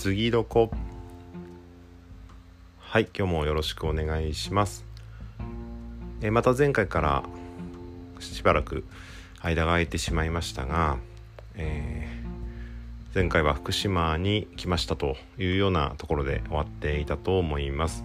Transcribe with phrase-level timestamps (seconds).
[0.00, 0.70] 次どこ？
[2.78, 4.86] はい今日もよろしくお願いします。
[6.22, 7.22] えまた前回から
[8.18, 8.86] しばらく
[9.42, 10.96] 間が空いてしまいましたが、
[11.54, 18.02] えー、前回は福島に来ましたというようなところで終わっていたと思います。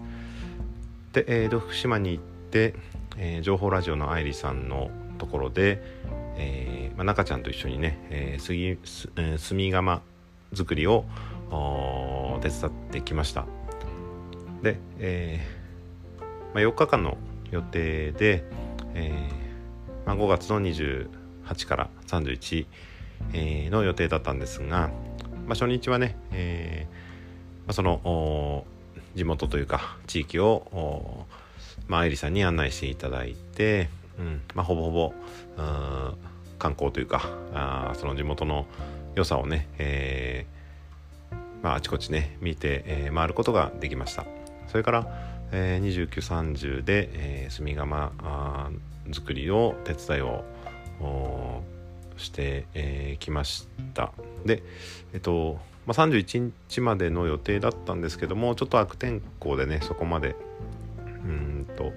[1.14, 2.76] で、えー、福島に行って、
[3.16, 5.82] えー、情報ラジオの愛理さんのところで、
[6.36, 10.02] えーまあ、中ちゃんと一緒にね、えー、杉す、えー、炭窯
[10.54, 11.06] 作りを
[12.42, 13.46] 手伝ってきました。
[14.62, 16.24] で、えー
[16.54, 17.18] まあ、4日間の
[17.52, 18.44] 予定で、
[18.94, 22.66] えーまあ、5月の28から31、
[23.34, 24.90] えー、の予定だったんですが、
[25.46, 28.66] まあ、初日はね、えーまあ、その
[29.16, 31.26] 地元というか地域を
[31.88, 35.14] まあ、愛理さんに案内していただいて、うんまあ、ほぼほぼ
[36.58, 37.22] 観光というか
[37.54, 38.66] あその地元の
[39.14, 40.55] 良さをね、えー
[41.66, 44.24] まあ、あちこちね見て、えー、回ることができました。
[44.68, 45.08] それから、
[45.52, 48.72] えー、2930で、えー、炭窯
[49.12, 50.44] 作りを手伝いを
[52.18, 54.12] してき、えー、ました。
[54.46, 54.62] で
[55.12, 55.58] えっと、
[55.88, 60.36] まあ、31日までの予定だったんですけどもちょっと悪天候でねそこまで
[61.24, 61.92] うんと、ま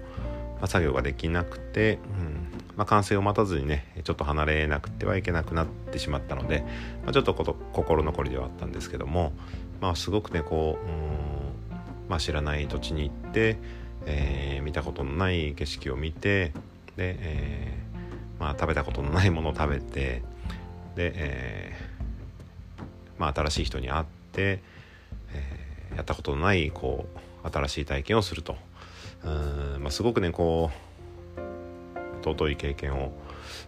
[0.62, 2.27] あ、作業ができなくて、うん
[2.78, 6.60] まあ、完成を待たずにねちょっと離れなくてはいけなくなってしまったので、
[7.02, 9.32] まあ、ちょっとこと心残りではあったんですけども、
[9.80, 13.58] まあ、すごくねこう、うんまあ、知らない土地に行って、
[14.06, 16.52] えー、見たことのない景色を見て
[16.96, 20.22] で、えーまあ、食べたことのないものを食べて
[20.94, 24.62] で、えーまあ、新しい人に会って、
[25.32, 27.06] えー、やったことのないこ
[27.44, 28.54] う新しい体験をすると。
[29.24, 30.87] うん、まあ、すごくねこう
[32.30, 33.12] 尊い経験を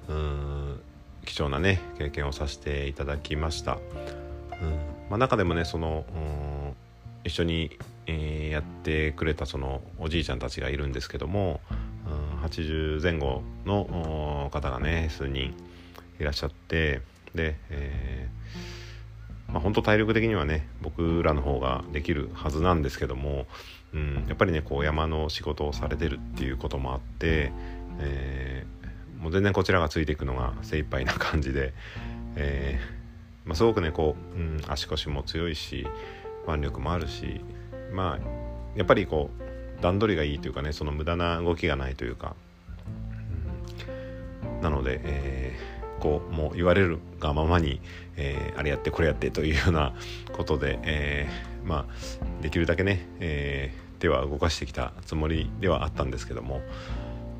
[0.08, 0.80] うん
[1.24, 3.78] 貴重なね経験をさせていただきました、うん
[5.10, 6.04] まあ、中でもねその
[7.24, 11.60] 一緒に、えー、やってくれたそのおじいちゃんたちがいるんですけども、
[12.06, 15.54] うん、80前後の方がね数人
[16.18, 17.02] いらっしゃって
[17.34, 23.46] で、えーまあ、本当体力的にはね僕らの方ができるはずなんですけども、
[23.92, 27.52] うん、やっぱりねこう山の仕事をされてるっていうこともあって、
[27.98, 28.39] え、
[29.20, 31.74] もう全然こちらがついていくのが精一杯な感じで、
[32.36, 33.00] えー
[33.44, 35.86] まあ、すごくねこう、うん、足腰も強いし
[36.46, 37.40] 腕力もあるし
[37.92, 42.34] まあやっぱりこう段取りがいいというかねその無駄な動きがないというか、
[44.46, 47.80] うん、なので、えー、こうもう言われるがままに、
[48.16, 49.94] えー、あれやってこれやってというような
[50.32, 51.28] ことで、え、
[51.64, 56.60] まあできるだけね、え、手は動かしてきたつもりではあったんですけども、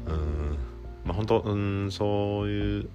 [0.06, 0.69] うん
[1.04, 2.88] まあ本当うんそういう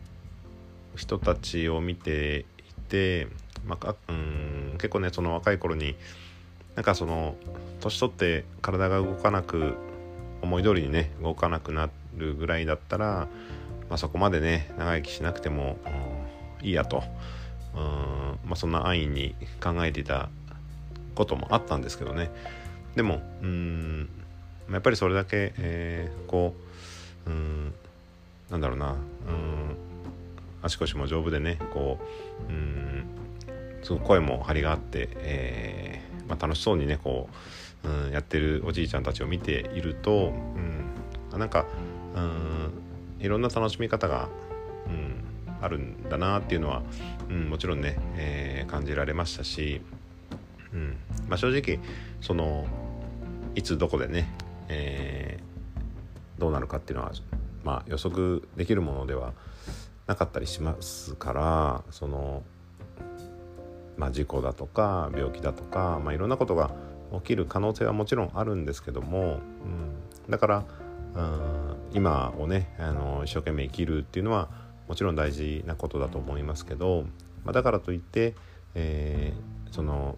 [0.96, 3.28] 人たちを見ていて、
[3.66, 5.96] まあ、うん結構ねその若い頃に
[6.76, 7.36] なんかその
[7.80, 9.76] 年取って体が動かなく
[10.42, 13.28] 思い通りにね動かなくなるぐらいだったら、
[13.90, 15.78] まあ、そこまでね長生きしなくても、
[16.62, 17.04] うん、いいやと、
[17.76, 17.82] うん
[18.46, 20.30] まあ、そんな安易に考えていた
[21.16, 22.30] こともあったんですけどね。
[22.96, 24.10] でもうん
[24.72, 26.56] やっぱりそれだけ、えー、こ
[27.26, 27.74] ううん
[28.50, 28.92] なんだろうな。
[28.92, 28.98] うん。
[30.62, 32.00] 足腰も丈夫でねこ
[32.50, 33.06] ううん。
[33.84, 37.30] すごく声も張りがあって、えーまあ、楽しそうにねこ
[37.84, 40.34] う、うん、やってるおじいちゃんたちを見ていると、
[41.32, 41.66] うん、なんか
[42.16, 42.72] うん
[43.20, 44.28] いろんな楽しみ方が、
[44.88, 45.24] うん、
[45.62, 46.82] あるんだなっていうのは、
[47.30, 49.82] うん、もちろんね、えー、感じられましたし、
[50.74, 50.98] うん。
[51.28, 51.80] まあ、正直
[52.22, 52.66] その
[53.54, 54.30] いつどこでね、
[54.68, 55.56] えー
[56.38, 57.14] どうなるかっていうのは、
[57.66, 59.34] まあ、予測できるものでは
[60.06, 62.44] なかったりしますからその、
[63.98, 66.72] まあ、事故だとか病気だとか、まあ、いろんなことが
[67.16, 70.64] 起きる可能性はもちろんあるんですけども、うん、だから、
[71.16, 74.50] うん、今をねあの一生懸命生きるっていうのは
[74.88, 77.06] もちろん大事なことだと思いますけど、
[77.44, 78.36] まあ、だからといって、
[78.76, 80.18] えー、その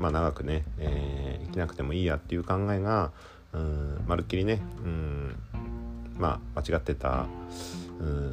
[0.00, 3.12] まあ長くね、えー、生きなくてもいいやっていう考えが、
[3.52, 5.36] うんまるっきりね、うん、
[6.18, 7.26] まあ間違ってた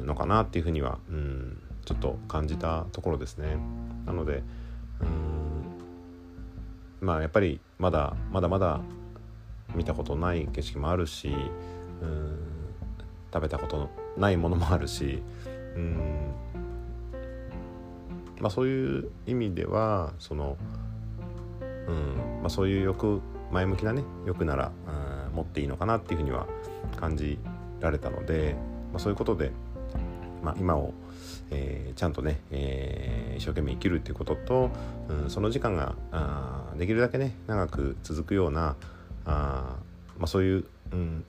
[0.04, 3.56] のかなっていうふうには、うん、ちょっと感じたところですね。
[4.06, 4.42] なので、
[5.00, 5.04] う
[7.04, 8.80] ん、まあやっぱりまだまだまだ
[9.74, 12.38] 見たことない景色もあるし、うん、
[13.32, 15.22] 食べたことないものもあるし、
[15.76, 16.32] うん
[18.40, 20.56] まあ、そういう意味ではその、
[21.88, 23.20] うんまあ、そういう欲
[23.50, 26.46] 前向きなね欲なら、うん持っていいのかなっていうふうには
[26.96, 27.38] 感じ
[27.84, 28.56] られたので、
[28.92, 29.52] まあ、そういうことで、
[30.42, 30.92] まあ、今を、
[31.50, 34.70] えー、ちゃんとね、えー、一生懸命生きるっていうことと、
[35.08, 38.76] うん、その時間があできるだけね長く続くような
[39.24, 39.76] あ、
[40.18, 41.24] まあ、そういう、うん、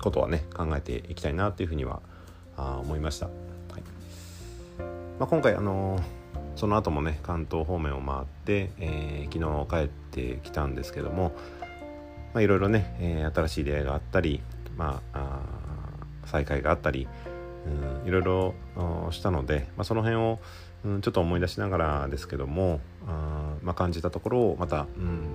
[0.00, 2.00] ことはね考えていきたいなっていうふうには
[2.56, 3.26] あ思いました。
[3.26, 3.34] はい
[5.18, 6.22] まあ、今回あのー
[6.56, 11.32] その後もね関東方面を回って、えー、昨日帰ってきたんですけども、
[12.36, 14.42] いろいろね、えー、新しい出会いがあったり、
[14.76, 17.08] まあ、あ再会があったり、
[18.02, 18.54] うん、いろいろ
[19.10, 20.40] したので、まあ、その辺を、
[20.84, 25.26] うん、ちょっと思い出しながらですけどもあ、まあ、感じたところをまた、うん、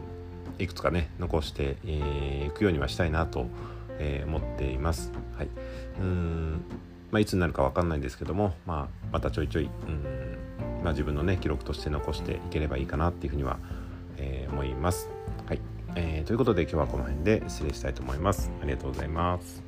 [0.60, 3.48] いくつかね残してい、えー、くようにはしたいなと、
[4.00, 5.12] えー、思っています。
[5.38, 5.50] はい
[6.00, 6.62] うん
[7.12, 13.60] まあ、いつになるか分かんないんですけども、まあ、またちょいちょい、うんまあ、自分のね記録として残していければいいかなっていうふうには、
[14.18, 15.17] えー、思います。
[16.00, 18.52] えー、ということで今日はこの辺で失礼したいと思います。
[18.62, 19.67] ありがとうございます。